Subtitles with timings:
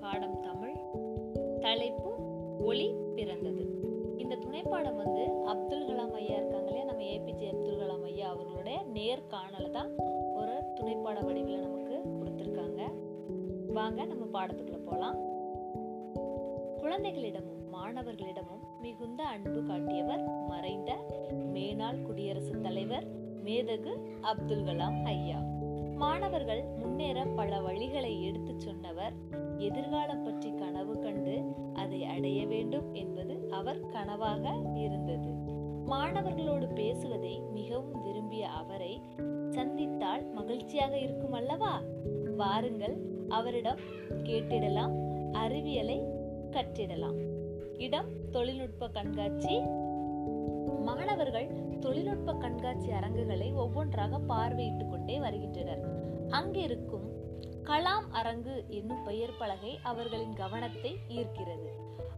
[0.00, 0.76] பாடம் தமிழ்.
[1.60, 2.10] தலைப்பு
[2.64, 3.64] ஒளி பிறந்தது.
[4.18, 9.96] இந்த துணைப்பாடம் வந்து அப்துல் கலாம் ஐயா இருக்காங்களே நம்ம ஏபிஜே அப்துல் கலாம் ஐயா அவர்களுடைய நேர்காணலை தான்
[10.34, 12.82] ஒரு துணைப்பாட வடிவில் நமக்கு கொடுத்துருக்காங்க.
[13.66, 15.16] வாங்க நம்ம பாடத்துக்குள்ள போகலாம்
[16.80, 20.96] குழந்தைகளிடமும் மாணவர்களிடமும் மிகுந்த அன்பு காட்டியவர் மறைந்த
[21.54, 23.06] மேனாள் குடியரசுத் தலைவர்
[23.44, 25.36] மேதகு அப்துல் கலாம் ஐயா.
[25.94, 29.12] மாணவர்கள் முன்னேற பல வழிகளை எடுத்துச் சொன்னவர்
[29.58, 31.44] எதிர்காலம் பற்றி கனவு கண்டு
[31.74, 35.28] அதை அடைய வேண்டும் என்பது அவர் கனவாக இருந்தது.
[35.86, 39.00] மாணவர்களோடு பேசுவதை மிகவும் விரும்பிய அவரை
[39.50, 41.82] சந்தித்தால் மகிழ்ச்சியாக இருக்கும் அல்லவா?
[42.36, 42.96] வாருங்கள்
[43.28, 43.78] அவரிடம்
[44.10, 44.92] கேட்டிடலாம்
[45.32, 46.00] அறிவியலை
[46.50, 47.16] கற்றிடலாம்.
[47.78, 49.60] இடம் தொழில்நுட்ப கண்காட்சி.
[50.80, 51.50] மாணவர்கள்
[51.80, 55.80] தொழில்நுட்ப கண்காட்சி அரங்குகளை ஒவ்வொன்றாக பார்வையிட்டுக் கொண்டே வருகின்றனர்.
[56.28, 57.17] அங்கிருக்கும்
[57.68, 61.68] கலாம் அரங்கு என்னும் பெயர் பலகை அவர்களின் கவனத்தை ஈர்க்கிறது.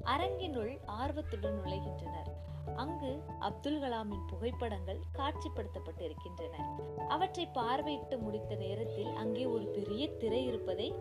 [0.04, 2.28] அரங்கினுள் ஆர்வத்துடன் நுழைகின்றனர்.
[2.76, 6.54] அங்கு அப்துல் கலாமின் புகைப்படங்கள் காட்சிப்படுத்தப்பட்டிருக்கின்றன.
[7.08, 10.94] அவற்றை பார்வையிட்டு முடித்த நேரத்தில் அங்கே ஒரு பெரிய திரை இருப்பதை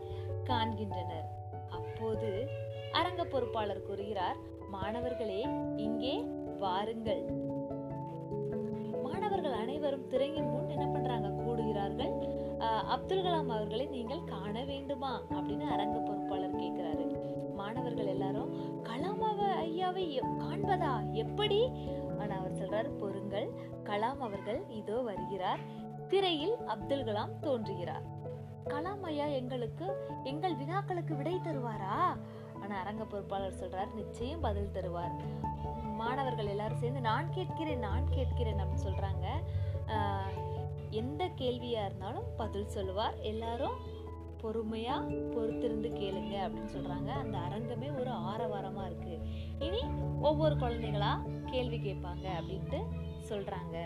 [0.44, 1.28] காண்கின்றனர்.
[1.70, 2.48] அப்போது
[2.92, 4.38] அரங்க பொறுப்பாளர் கூறுகிறார்
[4.70, 5.42] மாணவர்களே
[5.76, 6.24] இங்கே
[6.60, 7.24] வாருங்கள்.
[9.04, 11.28] மாணவர்கள் அனைவரும் திரையின் முன் என்ன பண்றாங்க?
[11.44, 12.39] கூடுகிறார்கள்.
[12.66, 15.22] அப்துல் கலாம் அவர்களை நீங்கள் காண வேண்டுமா?
[15.30, 17.18] அப்படின்னு அரங்க பொறுப்பாளர் கேட்கிறாரு
[17.54, 21.12] மாணவர்கள் எல்லாரும் கலாம் அவ- ஐயாவை எப்- காண்பதா?
[21.12, 21.72] எப்படி?
[22.20, 23.50] ஆனா அவர் சொல்றாரு பொருங்கள்
[23.84, 25.60] கலாம் அவர்கள் இதோ வருகிறார்.
[26.08, 28.04] திரையில் அப்துல் கலாம் தோன்றுகிறார்.
[28.66, 32.18] கலாம் ஐயா எங்களுக்கு எங்கள் வினாக்களுக்கு விடை தருவாரா?
[32.62, 35.24] ஆனா அரங்க பொறுப்பாளர் சொல்றார் நிச்சயம் பதில் தருவார்.
[35.84, 39.26] மாணவர்கள் எல்லாரும் சேர்ந்து நான் கேட்கிறேன் நான் கேட்கிறேன் அப்படின்னு சொல்றாங்க.
[40.90, 43.20] எந்த கேள்வியா இருந்தாலும் பதில் சொல்லுவார்.
[43.22, 43.98] எல்லாரும்
[44.42, 44.96] பொறுமையா
[45.34, 47.08] பொறுத்திருந்து கேளுங்க அப்படின்னு சொல்றாங்க.
[47.08, 49.20] அந்த அரங்கமே ஒரு ஆரவாரமா இருக்கு.
[49.60, 49.82] இனி
[50.22, 52.80] ஒவ்வொரு குழந்தைகளா கேள்வி கேட்பாங்க அப்படின்ட்டு
[53.30, 53.78] சொல்றாங்க.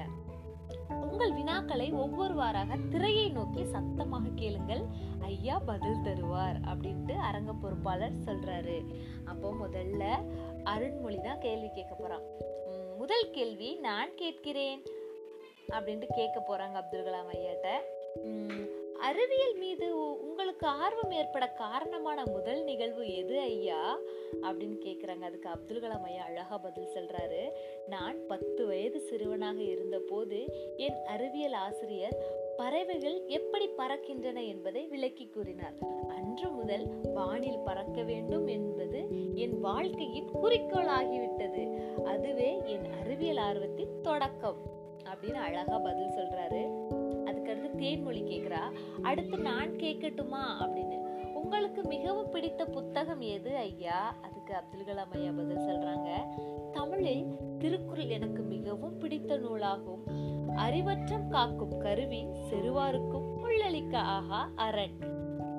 [0.89, 4.85] உங்கள் வினாக்களை ஒவ்வொருவாராக திரையை நோக்கி சத்தமாக கேளுங்கள்.
[5.21, 8.85] ஐயா பதில் தருவார் அப்படின்ட்டு அரங்க பொறுப்பாளர் சொல்றாரு.
[9.25, 10.03] அப்போ முதல்ல
[10.63, 12.21] அருண்மொழி தான் கேள்வி கேட்க போறான்.
[12.97, 14.83] முதல் கேள்வி நான் கேட்கிறேன்.
[15.69, 17.67] அப்படின்ட்டு கேட்க போறாங்க அப்துல் கலாம் ஐயாட்ட.
[18.99, 23.97] அறிவியல் மீது உ- உங்களுக்கு ஆர்வம் ஏற்பட காரணமான முதல் நிகழ்வு எது ஐயா?
[24.41, 27.49] அப்படின்னு கேட்குறாங்க அதுக்கு அப்துல் கலாம் ஐயா அழகா பதில் சொல்றாரு.
[27.87, 30.45] நான் பத்து வயது சிறுவனாக இருந்தபோது
[30.77, 32.17] என் அறிவியல் ஆசிரியர்
[32.57, 35.73] பறவைகள் எப்படி பறக்கின்றன என்பதை விளக்கி கூறினார்.
[36.07, 44.81] அன்று முதல் வானில் பறக்க வேண்டும் என்பது என் வாழ்க்கையின் குறிக்கோள் ஆகிவிட்டது அதுவே என் அறிவியல் ஆர்வத்தின் தொடக்கம்.
[45.03, 46.61] அப்படின்னு அழகா பதில் சொல்றாரு.
[47.25, 48.71] அதுக்கடுத்து தேன்மொழி கேட்குறா
[49.01, 51.01] அடுத்து நான் கேட்கட்டுமா அப்படின்னு.
[51.33, 54.15] உங்களுக்கு மிகவும் பிடித்த புத்தகம் எது ஐயா?
[54.21, 56.09] அதுக்கு அப்துல் கலாம் ஐயா பதில் சொல்றாங்க.
[56.71, 57.25] தமிழில்
[57.59, 60.01] திருக்குறள் எனக்கு மிகவும் பிடித்த நூலாகும்.
[60.55, 65.01] அறிவற்றம் காக்கும் கருவி செருவாருக்கும் உள்ளளிக்க ஆகா அரண்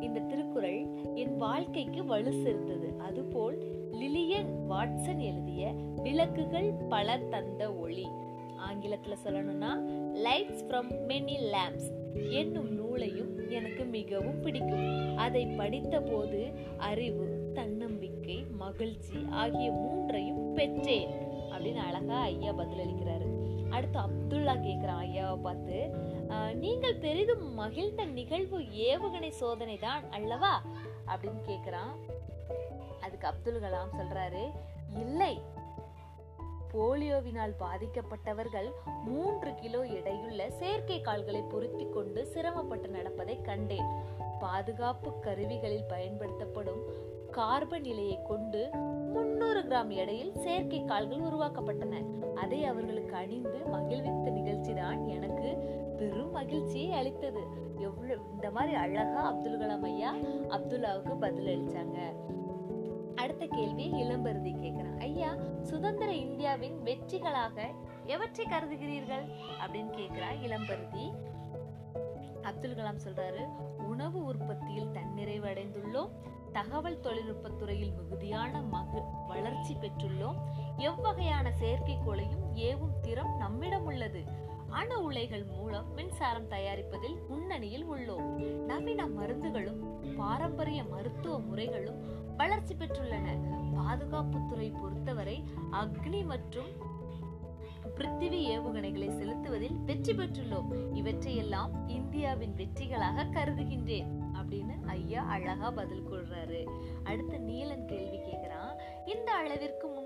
[0.01, 2.95] இந்த திருக்குறள் என் வாழ்க்கைக்கு வலு சேர்த்தது.
[2.99, 3.59] அதுபோல்
[3.93, 5.73] லிலியன் வாட்சன் எழுதிய
[6.03, 8.07] விளக்குகள் பல தந்த ஒளி.
[8.69, 9.73] ஆங்கிலத்தில் சொல்லணும்னா
[10.27, 11.91] லைட்ஸ் ஃப்ரம் மெனி லேம்ப்ஸ்
[12.41, 14.89] என்னும் நூலையும் எனக்கு மிகவும் பிடிக்கும்.
[15.25, 16.41] அதை படித்த போது
[16.89, 21.13] அறிவு தன்னம்பிக்கை மகிழ்ச்சி ஆகிய மூன்றையும் பெற்றேன்.
[21.53, 23.29] அப்படின்னு அழகா ஐயா பதிலளிக்கிறாரு.
[23.77, 25.79] அடுத்து அப்துல்லா கேட்குறான் ஐயாவை பார்த்து
[26.63, 28.59] நீங்கள் பெரிதும் மகிழ்ந்த நிகழ்வு
[28.89, 30.55] ஏவுகணை சோதனை தான் அல்லவா?
[31.13, 31.93] அப்படின்னு கேட்குறான்
[33.05, 34.45] அதுக்கு அப்துல் கலாம் சொல்றாரு
[35.03, 35.35] இல்லை
[36.75, 38.69] போலியோவினால் பாதிக்கப்பட்டவர்கள்
[39.05, 43.91] மூன்று கிலோ எடையுள்ள செயற்கை கால்களை பொருத்தி கொண்டு சிரமப்பட்டு நடப்பதை கண்டேன்.
[44.41, 46.83] பாதுகாப்பு கருவிகளில் பயன்படுத்தப்படும்
[47.31, 48.63] கார்பன் நிலையை கொண்டு
[49.15, 52.03] முன்னூறு கிராம் எடையில் செயற்கை கால்கள் உருவாக்கப்பட்டன.
[52.35, 55.51] அதை அவர்களுக்கு அணிந்து மகிழ்வித்த நிகழ்ச்சி தான் எனக்கு
[55.99, 57.43] பெரும் மகிழ்ச்சியை அளித்தது.
[57.79, 60.13] எவ்வளவு இந்த மாதிரி அழகா அப்துல் கலாம் ஐயா
[60.57, 61.99] அப்துல்லாவுக்கு பதில் அளிச்சாங்க
[63.55, 67.71] கேள்வியை இளம்பருதி கேக்குறான் ஐயா சுதந்திர இந்தியாவின் வெற்றிகளாக
[68.05, 69.29] எவற்றை கருதுகிறீர்கள்?
[69.67, 71.13] அப்படின்னு கேக்குறா இளம்பருதி.
[72.43, 73.45] அப்துல் கலாம் சொல்றாரு
[73.83, 76.11] உணவு உற்பத்தியில் தன்னிறைவு அடைந்துள்ளோம்
[76.53, 80.37] தகவல் தொழில்நுட்பத்துறையில் மிகுதியான மகு வளர்ச்சி பெற்றுள்ளோம்.
[80.77, 84.25] எவ்வகையான செயற்கைக்கோளையும் ஏவும் திறம் நம்மிடம் உள்ளது.
[84.75, 88.29] அணு உலைகள் மூலம் மின்சாரம் தயாரிப்பதில் முன்னணியில் உள்ளோம்.
[88.65, 89.81] நவீன மருந்துகளும்
[90.17, 92.01] பாரம்பரிய மருத்துவ முறைகளும்
[92.37, 93.27] வளர்ச்சி பெற்றுள்ளன.
[93.75, 96.71] பாதுகாப்பு துறை பொறுத்தவரை அக்னி மற்றும்
[97.95, 100.71] பிருத்திவி ஏவுகணைகளை செலுத்துவதில் வெற்றி பெற்றுள்ளோம்.
[100.95, 106.63] இவற்றையெல்லாம் இந்தியாவின் வெற்றிகளாக கருதுகின்றேன் அப்படின்னு ஐயா அழகா பதில் கொள்றாரு
[107.05, 108.75] அடுத்த நீலன் கேள்வி கேக்குறான்.
[109.07, 110.04] இந்த அளவிற்கு முன்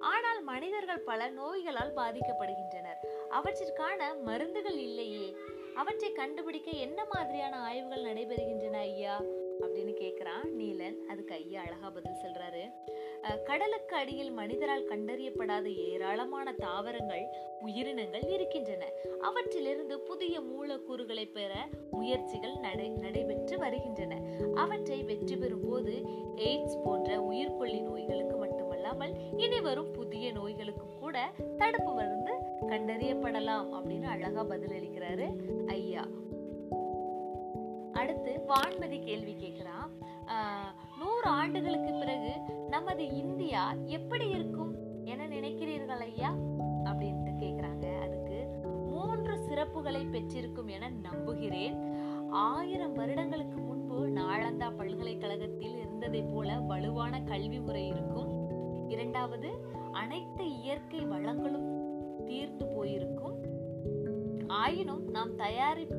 [0.00, 3.00] ஆனால் மனிதர்கள் பல நோய்களால் பாதிக்கப்படுகின்றனர்.
[3.30, 5.36] அவற்றிற்கான மருந்துகள் இல்லையே.
[5.74, 9.20] அவற்றை கண்டுபிடிக்க என்ன மாதிரியான ஆய்வுகள் நடைபெறுகின்றன ஐயா?
[9.60, 10.98] அப்படின்னு கேட்குறான் நீலன்.
[11.08, 12.72] அதுக்கு ஐயா அழகா பதில் சொல்றாரு.
[13.44, 17.26] கடலுக்கு அடியில் மனிதரால் கண்டறியப்படாத ஏராளமான தாவரங்கள்
[17.60, 18.92] உயிரினங்கள் இருக்கின்றன.
[19.20, 24.20] அவற்றிலிருந்து புதிய மூலக்கூறுகளை பெற முயற்சிகள் நடை நடைபெற்று வருகின்றன.
[24.54, 25.92] அவற்றை வெற்றி பெறும் போது
[26.36, 31.16] எய்ட்ஸ் போன்ற உயிர்கொல்லி நோய்களுக்கு மட்டும் மட்டுமல்லாமல் இனி வரும் புதிய நோய்களுக்கும் கூட
[31.60, 32.34] தடுப்பு மருந்து
[32.70, 35.26] கண்டறியப்படலாம் அப்படின்னு அழகா பதிலளிக்கிறாரு
[35.76, 36.04] ஐயா.
[37.92, 39.90] அடுத்து வான்மதி கேள்வி கேட்கிறான்
[41.00, 42.32] நூறு ஆண்டுகளுக்கு பிறகு
[42.68, 43.62] நமது இந்தியா
[43.98, 44.72] எப்படி இருக்கும்
[45.12, 46.30] என நினைக்கிறீர்கள் ஐயா?
[46.88, 48.38] அப்படின்ட்டு கேக்குறாங்க அதுக்கு
[48.92, 51.76] மூன்று சிறப்புகளை பெற்றிருக்கும் என நம்புகிறேன்.
[52.46, 58.09] ஆயிரம் வருடங்களுக்கு முன்பு நாளந்தா பல்கலைக்கழகத்தில் இருந்ததை போல வலுவான கல்வி முறை இருக்கும்.
[59.20, 59.48] அதாவது
[59.92, 61.66] அனைத்து இயற்கை வளங்களும்
[62.26, 63.34] தீர்ந்து போயிருக்கும்.
[64.48, 65.98] ஆயினும் நாம் தயாரித்து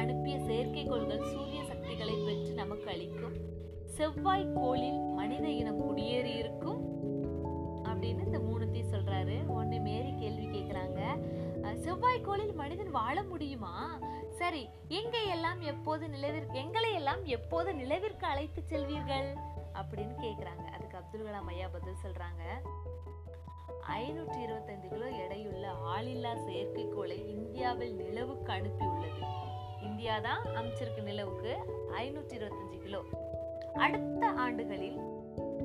[0.00, 3.36] அனுப்பிய செயற்கைக்கோள்கள் சூரிய சக்திகளை பெற்று நமக்கு அளிக்கும்.
[3.84, 6.82] செவ்வாய் கோளில் மனித இனம் குடியேறி இருக்கும்.
[7.84, 9.38] அப்படின்னு இந்த மூணுத்தையும் சொல்றாரு.
[9.60, 11.00] ஒண்ணு மேரி கேள்வி கேட்கிறாங்க
[11.86, 13.74] செவ்வாய் கோளில் மனிதன் வாழ முடியுமா?
[14.40, 19.30] சரி எங்க எல்லாம் எப்போது நிலவிற்கு எங்களை எல்லாம் எப்போது நிலவிற்கு அழைத்து செல்வீர்கள்?
[19.74, 22.68] அப்படின்னு கேட்குறாங்க அதுக்கு அப்துல் கலாம் ஐயா பதில் சொல்றாங்க.
[23.88, 29.26] ஐநூற்றி இருபத்தைந்து கிலோ எடையுள்ள ஆளில்லா செயற்கைக்கோளை இந்தியாவில் நிலவுக்கு அனுப்பியுள்ளது
[29.82, 31.56] இந்தியா தான் அமைச்சிருக்கு நிலவுக்கு
[31.96, 33.02] ஐநூற்றி இருபத்தஞ்சு கிலோ.
[33.74, 34.98] அடுத்த ஆண்டுகளில்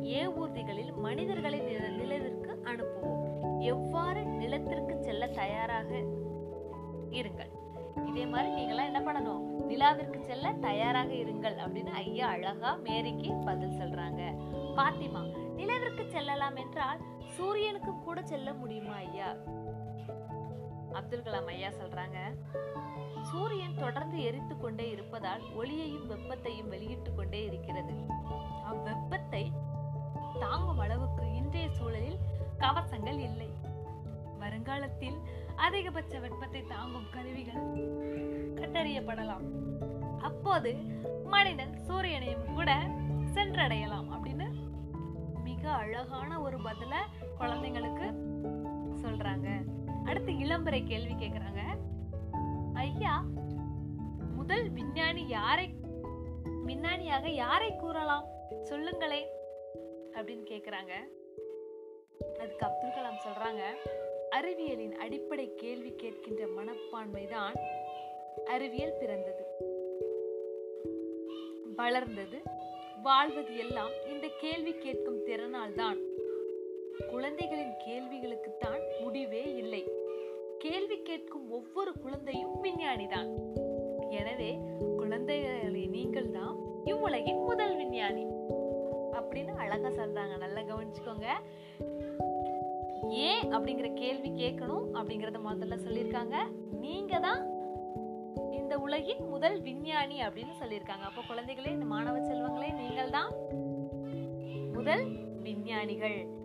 [0.01, 3.59] ஏவூர்திகளில் மனிதர்களை நில- நிலவிற்கு அனுப்புவோம்.
[3.59, 5.95] எவ்வாறு நிலத்திற்கு செல்ல தயாராக
[7.09, 7.56] இருங்கள்?
[8.07, 9.43] இதே மாதிரி நீங்களாம் என்ன பண்ணணும்?
[9.69, 14.21] நிலாவிற்கு செல்ல தயாராக இருங்கள் அப்படின்னு ஐயா அழகா மேரிக்கு பதில் சொல்றாங்க.
[14.75, 15.21] பாத்திமா
[15.57, 19.35] நிலவிற்கு செல்லலாம் என்றால் சூரியனுக்கு கூட செல்ல முடியுமா ஐயா?
[20.91, 22.17] அப்துல் கலாம் ஐயா சொல்றாங்க
[23.21, 27.93] சூரியன் தொடர்ந்து எரித்து கொண்டே இருப்பதால் ஒளியையும் வெப்பத்தையும் வெளியிட்டுக் கொண்டே இருக்கிறது.
[28.71, 29.51] அவ்வெப்பத்தை
[30.39, 32.17] தாங்கும் அளவுக்கு இன்றைய சூழலில்
[32.57, 33.49] கவசங்கள் இல்லை.
[34.39, 35.19] வருங்காலத்தில்
[35.57, 37.61] அதிகபட்ச வெப்பத்தை தாங்கும் கருவிகள்
[38.55, 39.45] கண்டறியப்படலாம்.
[40.19, 40.73] அப்போது
[41.23, 42.71] மனிதன் சூரியனையும் கூட
[43.33, 44.47] சென்றடையலாம் அப்படின்னு
[45.43, 46.93] மிக அழகான ஒரு பதில
[47.39, 48.07] குழந்தைங்களுக்கு
[49.01, 49.47] சொல்றாங்க.
[50.05, 51.61] அடுத்து இளம்பரை கேள்வி கேக்குறாங்க.
[52.73, 53.25] ஐயா
[54.35, 55.75] முதல் விஞ்ஞானி யாரை
[56.65, 58.25] விஞ்ஞானியாக யாரை கூறலாம்?
[58.63, 59.21] சொல்லுங்களே
[60.11, 60.93] அப்படின்னு கேக்குறாங்க.
[62.39, 63.61] அதுக்கு அப்துல் கலாம் சொல்றாங்க.
[64.37, 67.55] அறிவியலின் அடிப்படை கேள்வி கேட்கின்ற மனப்பான்மைதான்
[68.45, 69.43] அறிவியல் பிறந்தது.
[71.75, 72.37] வளர்ந்தது
[73.03, 75.97] வாழ்வது எல்லாம் இந்த கேள்வி கேட்கும் திறனால் தான்
[77.09, 79.83] குழந்தைகளின் கேள்விகளுக்குத்தான் முடிவே இல்லை.
[80.57, 83.29] கேள்வி கேட்கும் ஒவ்வொரு குழந்தையும் விஞ்ஞானிதான்.
[84.09, 84.59] எனவே
[84.97, 88.25] குழந்தைகளை நீங்கள் தான் இவ்வுலகின் முதல் விஞ்ஞானி.
[89.11, 90.37] அப்படின்னு அழகா சொல்றாங்க.
[90.37, 91.27] நல்லா கவனிச்சுக்கோங்க.
[93.09, 96.35] ஏன் அப்படிங்கிற கேள்வி கேட்கணும் அப்படிங்கறத முதல்ல சொல்லியிருக்காங்க.
[96.71, 97.55] நீங்க தான்
[98.51, 101.05] இந்த உலகின் முதல் விஞ்ஞானி அப்படின்னு சொல்லியிருக்காங்க.
[101.05, 103.33] அப்போ குழந்தைகளே இந்த மாணவ செல்வங்களே நீங்கள் தான்
[104.73, 105.05] முதல்
[105.41, 106.35] விஞ்ஞானிகள்.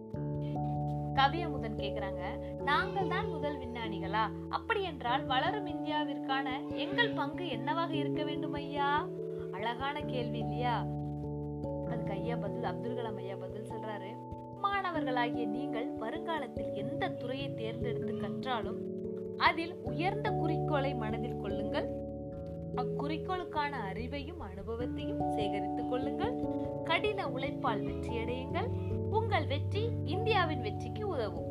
[1.15, 4.31] கவிய முதன் கேக்குறாங்க நாங்கள் தான் முதல் விஞ்ஞானிகளா?
[4.49, 9.09] அப்படி என்றால் வளரும் இந்தியாவிற்கான எங்கள் பங்கு என்னவாக இருக்க வேண்டும் ஐயா?
[9.53, 10.87] அழகான கேள்வி இல்லையா?
[11.89, 14.22] அதுக்கு ஐயா பதில் அப்துல் கலாம் ஐயா பதில் சொல்றாரு.
[14.83, 18.81] மாணவர்களாகிய நீங்கள் வருங்காலத்தில் எந்த துறையை தேர்ந்தெடுத்து கற்றாலும்
[19.37, 21.89] அதில் உயர்ந்த குறிக்கோளை மனதில் கொள்ளுங்கள்.
[22.77, 26.45] அக்குறிக்கோளுக்கான அறிவையும் அனுபவத்தையும் சேகரித்துக் கொள்ளுங்கள்.
[26.85, 28.67] கடின உழைப்பால் வெற்றியடையுங்கள்.
[29.11, 31.51] உங்கள் வெற்றி இந்தியாவின் வெற்றிக்கு உதவும்.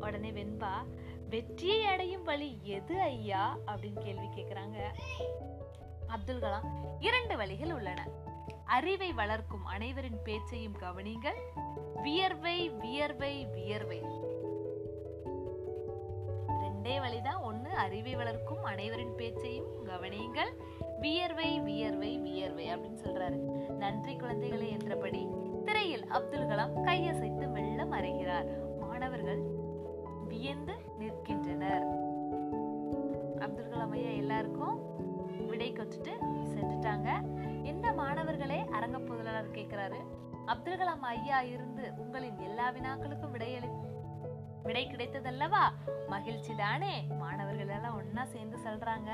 [0.00, 0.74] உடனே வெண்பா
[1.30, 3.58] வெற்றியை அடையும் வழி எது ஐயா?
[3.66, 4.76] அப்படின்னு கேள்வி கேக்குறாங்க.
[6.06, 6.66] அப்துல் கலாம்
[7.00, 8.08] இரண்டு வழிகள் உள்ளன.
[8.66, 11.38] அறிவை வளர்க்கும் அனைவரின் பேச்சையும் கவனிங்கள்
[12.02, 14.02] வியர்வை வியர்வை வியர்வை.
[16.48, 17.42] ரெண்டே வழிதான்.
[17.42, 20.50] ஒண்ணு அறிவை வளர்க்கும் அனைவரின் பேச்சையும் கவனியுங்கள்.
[21.00, 23.38] வியர்வை வியர்வை வியர்வை அப்படின்னு சொல்றாரு.
[23.72, 25.26] நன்றி குழந்தைகளே என்றபடி
[25.64, 28.78] திரையில் அப்துல் கலாம் கையசைத்து மெல்ல மறைகிறார்.
[28.80, 29.42] மாணவர்கள்
[30.28, 31.86] வியந்து நிற்கின்றனர்.
[33.38, 34.94] அப்துல் கலாம் ஐயா எல்லாருக்கும்
[35.46, 36.12] விடை கொட்டுட்டு
[36.54, 37.35] சென்றுட்டாங்க.
[38.06, 39.96] மாணவர்களே அரங்க பொருளாளர் கேட்கிறாரு
[40.44, 43.90] அப்துல் கலாம் ஐயா இருந்து உங்களின் எல்லா வினாக்களுக்கும் விடையளி விடை
[44.62, 45.62] விடை கிடைத்ததல்லவா?
[46.08, 47.02] மகிழ்ச்சி தானே?
[47.18, 49.10] மாணவர்கள் எல்லாம் ஒன்னா சேர்ந்து சொல்றாங்க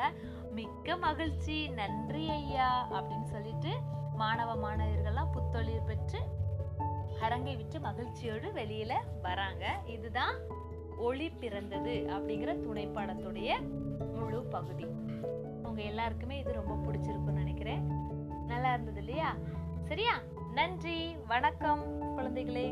[0.50, 3.68] மிக்க மகிழ்ச்சி நன்றி ஐயா அப்படின்னு சொல்லிட்டு
[4.14, 6.20] மாணவ மாணவியர்கள்லாம் புத்தொழில் பெற்று
[7.20, 9.78] அரங்கை விட்டு மகிழ்ச்சியோடு வெளியில வராங்க.
[9.86, 10.34] இதுதான்
[10.98, 13.50] ஒளி பிறந்தது அப்படிங்கிற துணைப்பாடத்துடைய
[14.14, 14.84] முழு பகுதி.
[15.62, 18.10] உங்க எல்லாருக்குமே இது ரொம்ப பிடிச்சிருக்கும்னு நினைக்கிறேன்.
[18.52, 19.34] நல்லா இருந்தது இல்லையா?
[19.82, 20.20] சரியா?
[20.54, 21.16] நன்றி.
[21.28, 21.82] வணக்கம்
[22.18, 22.66] குழந்தைகளே.